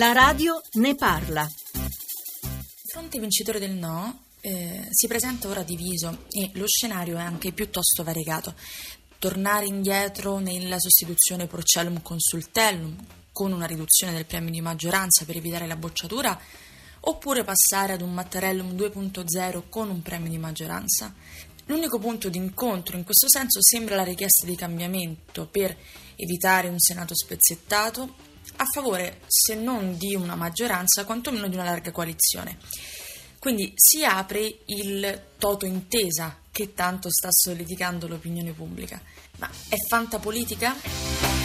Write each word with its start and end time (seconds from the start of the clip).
La 0.00 0.12
radio 0.12 0.62
ne 0.76 0.94
parla. 0.94 1.46
Fronte 2.86 3.18
vincitore 3.18 3.58
del 3.58 3.72
no 3.72 4.28
eh, 4.40 4.88
si 4.88 5.06
presenta 5.06 5.46
ora 5.46 5.62
diviso 5.62 6.24
e 6.30 6.50
lo 6.54 6.66
scenario 6.66 7.18
è 7.18 7.20
anche 7.20 7.52
piuttosto 7.52 8.02
variegato. 8.02 8.54
Tornare 9.18 9.66
indietro 9.66 10.38
nella 10.38 10.78
sostituzione 10.78 11.46
Porcellum 11.46 12.00
Consultellum 12.00 12.96
con 13.30 13.52
una 13.52 13.66
riduzione 13.66 14.14
del 14.14 14.24
premio 14.24 14.50
di 14.50 14.62
maggioranza 14.62 15.26
per 15.26 15.36
evitare 15.36 15.66
la 15.66 15.76
bocciatura 15.76 16.40
oppure 17.00 17.44
passare 17.44 17.92
ad 17.92 18.00
un 18.00 18.14
Mattarellum 18.14 18.72
2.0 18.72 19.64
con 19.68 19.90
un 19.90 20.00
premio 20.00 20.30
di 20.30 20.38
maggioranza? 20.38 21.14
L'unico 21.70 22.00
punto 22.00 22.28
di 22.28 22.36
incontro 22.36 22.96
in 22.96 23.04
questo 23.04 23.28
senso 23.28 23.60
sembra 23.62 23.94
la 23.94 24.02
richiesta 24.02 24.44
di 24.44 24.56
cambiamento 24.56 25.46
per 25.46 25.76
evitare 26.16 26.66
un 26.66 26.80
Senato 26.80 27.14
spezzettato 27.14 28.16
a 28.56 28.64
favore, 28.64 29.20
se 29.28 29.54
non 29.54 29.96
di 29.96 30.16
una 30.16 30.34
maggioranza, 30.34 31.04
quantomeno 31.04 31.46
di 31.46 31.54
una 31.54 31.62
larga 31.62 31.92
coalizione. 31.92 32.58
Quindi 33.38 33.72
si 33.76 34.04
apre 34.04 34.62
il 34.66 35.26
toto 35.38 35.64
intesa 35.64 36.40
che 36.50 36.74
tanto 36.74 37.08
sta 37.08 37.28
solleticando 37.30 38.08
l'opinione 38.08 38.50
pubblica. 38.50 39.00
Ma 39.38 39.48
è 39.68 39.76
fantapolitica? 39.88 41.39